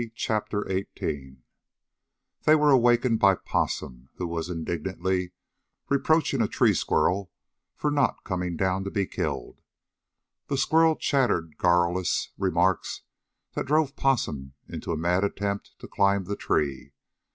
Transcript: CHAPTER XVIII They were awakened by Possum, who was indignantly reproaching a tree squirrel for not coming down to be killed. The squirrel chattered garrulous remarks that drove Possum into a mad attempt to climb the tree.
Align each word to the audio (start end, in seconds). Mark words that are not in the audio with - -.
CHAPTER 0.15 0.65
XVIII 0.67 1.43
They 2.45 2.55
were 2.55 2.71
awakened 2.71 3.19
by 3.19 3.35
Possum, 3.35 4.09
who 4.15 4.25
was 4.25 4.49
indignantly 4.49 5.31
reproaching 5.89 6.41
a 6.41 6.47
tree 6.47 6.73
squirrel 6.73 7.31
for 7.75 7.91
not 7.91 8.23
coming 8.23 8.57
down 8.57 8.83
to 8.85 8.89
be 8.89 9.05
killed. 9.05 9.61
The 10.47 10.57
squirrel 10.57 10.95
chattered 10.95 11.55
garrulous 11.59 12.31
remarks 12.35 13.03
that 13.53 13.67
drove 13.67 13.95
Possum 13.95 14.53
into 14.67 14.91
a 14.91 14.97
mad 14.97 15.23
attempt 15.23 15.73
to 15.77 15.87
climb 15.87 16.23
the 16.23 16.35
tree. 16.35 16.93